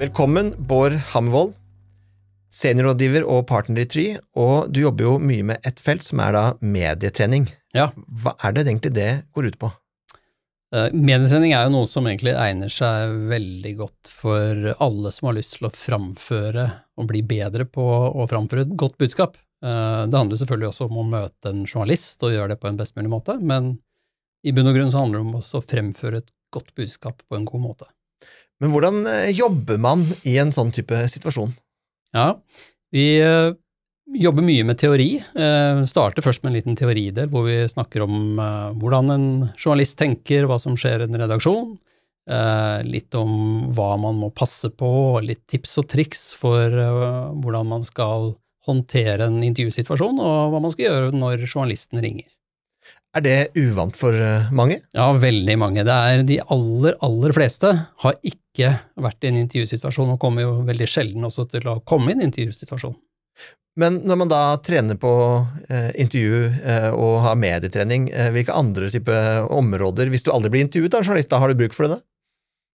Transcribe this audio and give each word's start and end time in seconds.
Velkommen, 0.00 0.54
Bård 0.56 0.94
Hammervoll, 1.12 1.50
seniorrådgiver 2.56 3.26
og 3.28 3.42
partner 3.50 3.82
i 3.82 3.88
Try, 3.90 4.04
og 4.32 4.70
du 4.72 4.78
jobber 4.80 5.04
jo 5.04 5.10
mye 5.20 5.44
med 5.50 5.66
ett 5.68 5.82
felt, 5.84 6.00
som 6.06 6.22
er 6.24 6.32
da 6.32 6.44
medietrening. 6.64 7.50
Ja. 7.76 7.90
Hva 8.08 8.32
er 8.40 8.54
det 8.56 8.62
egentlig 8.64 8.94
det 8.96 9.10
går 9.36 9.50
ut 9.50 9.58
på? 9.60 9.68
Uh, 10.72 10.86
medietrening 10.96 11.52
er 11.52 11.68
jo 11.68 11.74
noe 11.74 11.90
som 11.90 12.08
egentlig 12.08 12.32
egner 12.32 12.72
seg 12.72 13.12
veldig 13.28 13.74
godt 13.82 14.14
for 14.22 14.72
alle 14.72 15.12
som 15.12 15.28
har 15.28 15.36
lyst 15.36 15.58
til 15.58 15.68
å 15.68 15.72
framføre 15.82 16.66
og 16.96 17.12
bli 17.12 17.20
bedre 17.36 17.68
på 17.68 17.84
å 17.84 18.28
framføre 18.32 18.64
et 18.70 18.74
godt 18.80 18.96
budskap. 19.04 19.36
Uh, 19.60 20.08
det 20.08 20.16
handler 20.16 20.40
selvfølgelig 20.40 20.72
også 20.72 20.88
om 20.88 21.04
å 21.04 21.08
møte 21.12 21.52
en 21.52 21.66
journalist 21.66 22.24
og 22.24 22.38
gjøre 22.38 22.54
det 22.54 22.62
på 22.64 22.72
en 22.72 22.80
best 22.80 22.96
mulig 22.96 23.12
måte, 23.18 23.36
men 23.36 23.74
i 24.48 24.56
bunn 24.56 24.72
og 24.72 24.80
grunn 24.80 24.96
så 24.96 25.04
handler 25.04 25.20
det 25.20 25.28
om 25.28 25.40
å 25.44 25.66
fremføre 25.76 26.24
et 26.24 26.36
godt 26.56 26.72
budskap 26.72 27.20
på 27.28 27.36
en 27.36 27.44
god 27.44 27.68
måte. 27.68 27.92
Men 28.60 28.74
hvordan 28.74 29.02
eh, 29.08 29.32
jobber 29.32 29.80
man 29.80 30.04
i 30.28 30.36
en 30.40 30.52
sånn 30.52 30.72
type 30.74 30.96
situasjon? 31.10 31.52
Ja, 32.16 32.34
vi 32.92 33.04
uh, 33.22 33.54
jobber 34.18 34.44
mye 34.44 34.66
med 34.66 34.80
teori. 34.80 35.12
Uh, 35.32 35.86
starter 35.88 36.24
først 36.24 36.42
med 36.42 36.52
en 36.52 36.58
liten 36.58 36.78
teoridel 36.78 37.30
hvor 37.32 37.46
vi 37.46 37.62
snakker 37.70 38.04
om 38.04 38.40
uh, 38.40 38.72
hvordan 38.80 39.14
en 39.14 39.28
journalist 39.54 39.96
tenker, 40.00 40.48
hva 40.50 40.58
som 40.60 40.76
skjer 40.78 41.04
i 41.04 41.08
en 41.08 41.22
redaksjon. 41.24 41.78
litt 42.86 43.14
om 43.18 43.72
hva 43.74 43.96
man 43.98 44.18
må 44.20 44.28
passe 44.30 44.68
på, 44.70 45.18
litt 45.24 45.40
tips 45.50 45.78
og 45.80 45.86
triks 45.90 46.20
for 46.38 46.70
hvordan 46.70 47.66
man 47.66 47.82
skal 47.82 48.34
håndtere 48.68 49.26
en 49.26 49.40
intervjusituasjon, 49.42 50.20
og 50.20 50.52
hva 50.52 50.60
man 50.62 50.70
skal 50.70 50.84
gjøre 50.84 51.16
når 51.16 51.42
journalisten 51.48 51.98
ringer. 52.04 52.28
Er 53.16 53.24
det 53.24 53.38
uvant 53.58 53.98
for 53.98 54.14
mange? 54.54 54.78
Ja, 54.94 55.08
veldig 55.10 55.56
mange. 55.58 55.82
Det 55.88 55.96
er 55.96 56.22
de 56.28 56.38
aller, 56.54 56.94
aller 57.02 57.34
fleste 57.34 57.72
har 58.04 58.20
ikke 58.20 58.39
vært 59.00 59.24
i 59.24 59.30
en 59.30 59.38
intervjusituasjon, 59.42 60.14
og 60.14 60.20
kommer 60.22 60.46
jo 60.46 60.58
veldig 60.68 60.88
sjelden 60.90 61.26
også 61.28 61.46
til 61.50 61.68
å 61.70 61.80
komme 61.86 62.12
i 62.12 62.18
en 62.18 62.26
intervjusituasjon. 62.28 62.96
Men 63.80 64.00
når 64.04 64.18
man 64.18 64.30
da 64.30 64.42
trener 64.66 64.98
på 65.00 65.10
eh, 65.70 65.90
intervju 66.02 66.40
eh, 66.50 66.88
og 66.90 67.20
har 67.24 67.38
medietrening, 67.38 68.08
eh, 68.10 68.32
hvilke 68.34 68.56
andre 68.56 68.90
type 68.90 69.18
områder 69.54 70.10
Hvis 70.10 70.26
du 70.26 70.32
aldri 70.34 70.50
blir 70.50 70.64
intervjuet 70.66 70.96
av 70.96 71.04
en 71.04 71.06
journalist, 71.06 71.30
da 71.30 71.38
har 71.40 71.52
du 71.52 71.60
bruk 71.60 71.76
for 71.76 71.88
det? 71.88 72.00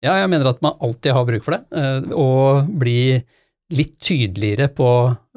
Ja, 0.03 0.17
jeg 0.19 0.29
mener 0.31 0.51
at 0.51 0.61
man 0.63 0.77
alltid 0.83 1.15
har 1.15 1.25
bruk 1.27 1.45
for 1.45 1.55
det. 1.55 1.63
Eh, 1.79 2.13
å 2.13 2.29
bli 2.67 3.23
litt 3.73 3.95
tydeligere 4.03 4.67
på, 4.75 4.89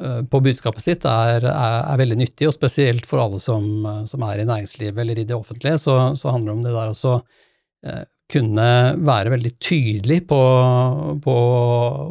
eh, 0.03 0.21
på 0.29 0.41
budskapet 0.43 0.85
sitt 0.85 1.07
er, 1.09 1.47
er, 1.47 1.79
er, 1.79 2.01
veldig 2.03 2.19
nyttig, 2.21 2.49
og 2.49 2.57
spesielt 2.57 3.07
for 3.09 3.23
alle 3.23 3.41
som, 3.41 3.87
som, 4.11 4.27
er 4.27 4.43
i 4.43 4.49
næringslivet 4.49 4.99
eller 5.03 5.23
i 5.23 5.27
det 5.29 5.37
offentlige, 5.37 5.79
så, 5.81 5.97
så 6.19 6.35
handler 6.35 6.53
det 6.53 6.57
om 6.57 6.65
det 6.67 6.75
der 6.75 6.93
også 6.93 7.15
eh, 7.87 8.03
kunne 8.31 8.67
være 9.07 9.31
veldig 9.37 9.53
tydelig 9.63 10.25
på, 10.29 10.41
på, 11.23 11.37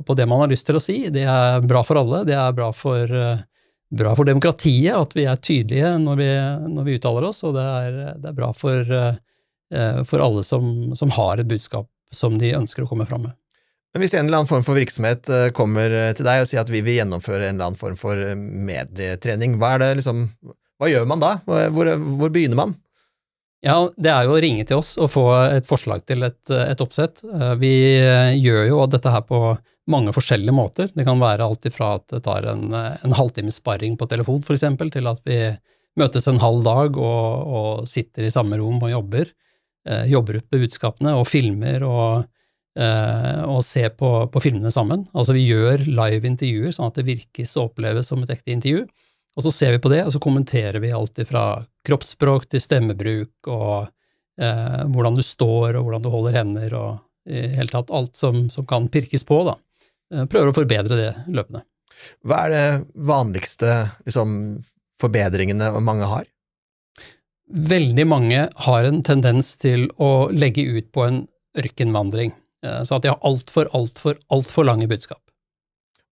på, 0.07 0.15
det 0.15 0.27
man 0.29 0.45
har 0.45 0.51
lyst 0.51 0.67
til 0.67 0.79
å 0.79 0.83
si. 0.83 0.97
Det 1.11 1.25
er 1.27 1.65
bra 1.67 1.83
for 1.87 1.99
alle. 1.99 2.23
Det 2.27 2.35
er 2.39 2.55
bra 2.55 2.69
for, 2.75 3.11
bra 3.91 4.15
for 4.15 4.27
demokratiet 4.27 4.95
at 4.95 5.15
vi 5.17 5.27
er 5.27 5.41
tydelige 5.41 5.95
når 6.01 6.21
vi, 6.21 6.29
når 6.71 6.87
vi 6.87 6.97
uttaler 6.99 7.29
oss, 7.29 7.43
og 7.47 7.57
det 7.57 7.65
er, 7.65 7.97
det 8.21 8.31
er 8.31 8.37
bra 8.37 8.51
for, 8.55 8.93
eh, 8.99 10.03
for 10.07 10.23
alle 10.23 10.45
som, 10.47 10.93
som, 10.95 11.11
har 11.17 11.41
et 11.41 11.51
budskap 11.51 11.89
som 12.15 12.39
de 12.39 12.55
ønsker 12.55 12.85
å 12.85 12.89
komme 12.91 13.07
fram 13.09 13.27
med. 13.27 13.35
Men 13.95 14.03
Hvis 14.03 14.15
en 14.15 14.27
eller 14.27 14.41
annen 14.41 14.51
form 14.51 14.63
for 14.67 14.79
virksomhet 14.79 15.29
eh, 15.31 15.49
kommer 15.55 15.91
til 16.15 16.27
deg 16.27 16.43
og 16.43 16.49
sier 16.51 16.63
at 16.63 16.71
vi 16.71 16.83
vil 16.85 17.01
gjennomføre 17.01 17.49
en 17.49 17.57
eller 17.57 17.73
annen 17.73 17.79
form 17.79 17.99
for 17.99 18.23
medietrening, 18.39 19.59
hva, 19.59 19.75
liksom, 19.83 20.29
hva 20.79 20.91
gjør 20.91 21.11
man 21.11 21.23
da? 21.23 21.37
Hvor, 21.47 21.91
hvor 21.91 22.31
begynner 22.31 22.63
man? 22.63 22.79
Ja, 23.63 23.77
det 23.95 24.11
er 24.11 24.25
jo 24.27 24.35
å 24.35 24.41
ringe 24.41 24.65
til 24.67 24.81
oss 24.81 24.95
og 25.01 25.09
få 25.13 25.29
et 25.55 25.67
forslag 25.69 26.03
til 26.05 26.25
et, 26.27 26.41
et 26.51 26.81
oppsett. 26.83 27.23
Eh, 27.23 27.53
vi 27.61 27.75
gjør 28.41 28.67
jo 28.69 28.81
dette 28.91 29.13
her 29.13 29.23
på 29.25 29.39
mange 29.91 30.11
forskjellige 30.15 30.55
måter. 30.55 30.89
Det 30.93 31.05
kan 31.05 31.21
være 31.21 31.45
alt 31.45 31.65
ifra 31.69 31.95
at 31.99 32.09
det 32.11 32.23
tar 32.25 32.49
en, 32.51 32.67
en 32.73 33.15
halvtimes 33.15 33.61
sparring 33.61 33.97
på 33.97 34.09
telefon, 34.09 34.41
eksempel, 34.41 34.91
til 34.93 35.09
at 35.09 35.21
vi 35.25 35.39
møtes 35.99 36.27
en 36.27 36.41
halv 36.41 36.63
dag 36.65 36.97
og, 36.99 37.51
og 37.57 37.89
sitter 37.89 38.27
i 38.27 38.33
samme 38.33 38.59
rom 38.59 38.81
og 38.83 38.91
jobber. 38.91 39.31
Eh, 39.85 40.07
jobber 40.09 40.39
ut 40.39 40.47
budskapene 40.49 41.13
og 41.13 41.27
filmer 41.29 41.83
og, 41.85 42.25
eh, 42.79 43.41
og 43.45 43.61
ser 43.65 43.91
på, 43.93 44.11
på, 44.33 44.41
filmene 44.41 44.73
sammen. 44.73 45.05
Altså 45.13 45.35
vi 45.37 45.45
gjør 45.45 45.85
live 45.85 46.25
intervjuer 46.31 46.73
sånn 46.73 46.89
at 46.89 46.97
det 46.97 47.05
virkes 47.11 47.53
og 47.59 47.71
oppleves 47.71 48.09
som 48.09 48.23
et 48.25 48.33
ekte 48.33 48.55
intervju. 48.55 48.85
Og 49.35 49.43
så 49.43 49.51
ser 49.51 49.75
vi 49.75 49.81
på 49.83 49.91
det, 49.91 50.05
og 50.07 50.13
så 50.15 50.21
kommenterer 50.23 50.79
vi 50.79 50.93
alt 50.95 51.19
fra 51.27 51.45
kroppsspråk 51.85 52.47
til 52.51 52.63
stemmebruk 52.63 53.49
og 53.51 53.87
eh, 54.39 54.81
hvordan 54.91 55.17
du 55.17 55.23
står 55.25 55.75
og 55.75 55.87
hvordan 55.87 56.05
du 56.05 56.11
holder 56.13 56.37
hender 56.39 56.77
og 56.79 56.91
i 57.25 57.41
hele 57.57 57.71
tatt 57.71 57.91
alt 57.93 58.15
som, 58.15 58.45
som 58.53 58.67
kan 58.69 58.87
pirkes 58.93 59.25
på, 59.27 59.41
da. 59.47 59.57
Eh, 60.13 60.27
prøver 60.29 60.51
å 60.51 60.55
forbedre 60.55 60.99
det 60.99 61.11
løpende. 61.27 61.65
Hva 62.27 62.45
er 62.45 62.53
det 62.53 62.67
vanligste 63.07 63.75
liksom, 64.05 64.37
forbedringene 65.01 65.71
mange 65.83 66.09
har? 66.11 66.29
Veldig 67.45 68.07
mange 68.09 68.47
har 68.67 68.87
en 68.87 69.03
tendens 69.05 69.53
til 69.61 69.87
å 70.01 70.29
legge 70.33 70.65
ut 70.65 70.91
på 70.95 71.05
en 71.05 71.23
ørkenvandring, 71.59 72.33
eh, 72.65 72.81
så 72.87 72.97
at 72.97 73.05
de 73.05 73.13
har 73.13 73.21
altfor, 73.25 73.69
altfor, 73.75 74.19
altfor 74.33 74.67
lange 74.67 74.87
budskap. 74.91 75.21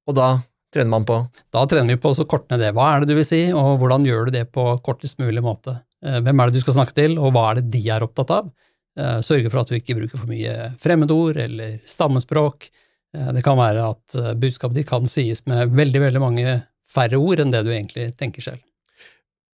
Og 0.10 0.18
da 0.18 0.30
trener 0.74 0.92
man 0.92 1.06
på? 1.08 1.20
Da 1.54 1.64
trener 1.70 1.96
vi 1.96 2.02
på 2.02 2.12
å 2.12 2.26
korte 2.30 2.54
ned 2.54 2.64
det. 2.64 2.74
Hva 2.76 2.90
er 2.92 3.04
det 3.04 3.14
du 3.14 3.18
vil 3.20 3.28
si, 3.28 3.46
og 3.54 3.78
hvordan 3.82 4.06
gjør 4.08 4.28
du 4.28 4.38
det 4.38 4.48
på 4.56 4.66
kortest 4.86 5.22
mulig 5.22 5.44
måte? 5.46 5.78
Eh, 6.06 6.20
hvem 6.24 6.40
er 6.40 6.50
det 6.50 6.60
du 6.60 6.64
skal 6.64 6.78
snakke 6.80 6.96
til, 6.98 7.18
og 7.20 7.34
hva 7.36 7.50
er 7.52 7.62
det 7.62 7.72
de 7.76 7.84
er 7.94 8.06
opptatt 8.06 8.34
av? 8.34 8.52
Eh, 9.00 9.20
sørge 9.26 9.50
for 9.50 9.64
at 9.64 9.72
du 9.72 9.78
ikke 9.78 9.98
bruker 9.98 10.20
for 10.20 10.30
mye 10.30 10.74
fremmedord 10.82 11.40
eller 11.46 11.80
stammespråk. 11.90 12.70
Eh, 13.16 13.32
det 13.38 13.46
kan 13.46 13.60
være 13.60 13.88
at 13.94 14.20
budskapet 14.42 14.82
ditt 14.82 14.90
kan 14.90 15.10
sies 15.10 15.46
med 15.50 15.74
veldig, 15.78 16.04
veldig 16.08 16.24
mange 16.24 16.60
færre 16.94 17.20
ord 17.22 17.42
enn 17.42 17.54
det 17.54 17.64
du 17.66 17.72
egentlig 17.74 18.12
tenker 18.20 18.46
selv. 18.46 18.62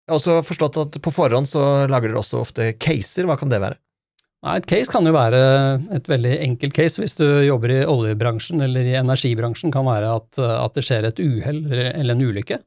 Jeg 0.04 0.12
har 0.12 0.20
også 0.20 0.42
forstått 0.44 0.76
at 0.82 0.96
på 1.00 1.12
forhånd 1.14 1.48
så 1.48 1.62
lager 1.88 2.10
dere 2.10 2.20
også 2.20 2.42
ofte 2.42 2.74
caser. 2.76 3.24
Hva 3.24 3.38
kan 3.40 3.48
det 3.48 3.62
være? 3.62 3.80
Et 4.44 4.66
case 4.68 4.92
kan 4.92 5.06
jo 5.08 5.14
være 5.14 5.38
et 5.96 6.08
veldig 6.10 6.34
enkelt 6.44 6.74
case 6.76 7.00
hvis 7.00 7.16
du 7.16 7.24
jobber 7.46 7.72
i 7.72 7.84
oljebransjen 7.88 8.60
eller 8.66 8.84
i 8.84 8.98
energibransjen. 8.98 9.72
kan 9.72 9.86
være 9.86 10.10
at, 10.18 10.38
at 10.38 10.76
det 10.76 10.84
skjer 10.84 11.08
et 11.08 11.22
uhell 11.22 11.62
eller 11.72 12.12
en 12.12 12.24
ulykke. 12.26 12.58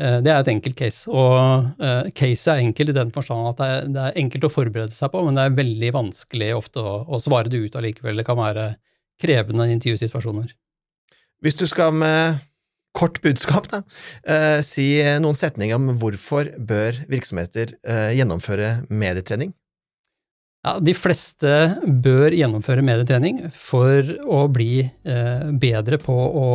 Eh, 0.00 0.18
det 0.24 0.32
er 0.32 0.40
et 0.40 0.50
enkelt 0.50 0.78
case. 0.78 1.06
Og 1.06 1.76
caset 1.78 2.16
case 2.18 2.50
er 2.50 2.64
enkelt 2.64 2.90
i 2.90 2.96
den 2.96 3.14
forstand 3.14 3.52
at 3.52 3.60
det 3.60 3.70
er, 3.70 3.88
det 3.94 4.04
er, 4.08 4.18
enkelt 4.24 4.48
å 4.48 4.52
forberede 4.52 4.96
seg 4.96 5.12
på, 5.12 5.22
men 5.26 5.38
det 5.38 5.46
er 5.46 5.58
veldig 5.60 5.92
vanskelig 6.00 6.50
ofte 6.56 6.82
å, 6.82 6.96
å 7.06 7.22
svare 7.22 7.52
det 7.52 7.62
ut 7.62 7.78
allikevel. 7.78 8.18
Det 8.18 8.26
kan 8.26 8.40
være 8.40 8.72
krevende 9.20 9.68
intervjusituasjoner. 9.70 10.50
Hvis 11.44 11.60
du 11.60 11.66
skal 11.68 11.94
med 11.96 12.40
kort 12.96 13.20
budskap, 13.22 13.68
da, 13.70 13.84
uh, 14.26 14.58
si 14.66 14.96
noen 15.22 15.38
setninger 15.38 15.78
om 15.78 15.92
hvorfor 16.00 16.50
bør 16.58 16.98
virksomheter 17.12 17.76
gjennomføre 18.16 18.80
medietrening? 18.90 19.54
Ja, 20.60 20.74
de 20.76 20.92
fleste 20.92 21.50
bør 22.04 22.34
gjennomføre 22.36 22.82
medietrening 22.84 23.46
for 23.56 24.04
å 24.28 24.42
bli 24.52 24.82
eh, 24.84 25.46
bedre 25.56 25.96
på 25.96 26.12
å 26.12 26.50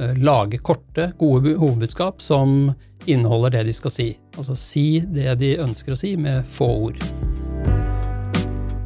eh, 0.00 0.14
lage 0.16 0.62
korte, 0.64 1.10
gode 1.20 1.52
hovedbudskap 1.60 2.24
som 2.24 2.70
inneholder 3.04 3.58
det 3.58 3.66
de 3.68 3.74
skal 3.76 3.92
si. 3.92 4.06
Altså 4.32 4.56
si 4.56 5.02
det 5.04 5.34
de 5.42 5.58
ønsker 5.60 5.92
å 5.92 5.98
si 6.00 6.14
med 6.16 6.48
få 6.48 6.70
ord. 6.86 7.04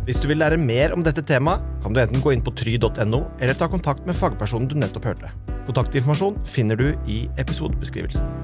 Hvis 0.08 0.18
du 0.18 0.26
vil 0.26 0.42
lære 0.42 0.58
mer 0.58 0.90
om 0.96 1.06
dette 1.06 1.22
temaet, 1.22 1.62
kan 1.84 1.94
du 1.94 2.02
enten 2.02 2.24
gå 2.24 2.34
inn 2.34 2.42
på 2.42 2.52
try.no, 2.58 3.22
eller 3.38 3.54
ta 3.54 3.70
kontakt 3.70 4.02
med 4.10 4.18
fagpersonen 4.18 4.66
du 4.66 4.74
nettopp 4.74 5.06
hørte. 5.06 5.30
Kontaktinformasjon 5.70 6.42
finner 6.50 6.82
du 6.82 6.90
i 7.06 7.22
episodebeskrivelsen. 7.38 8.43